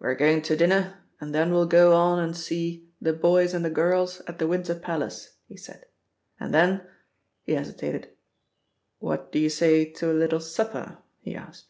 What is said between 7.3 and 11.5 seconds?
he hesitated, "what do you say to a little supper?" he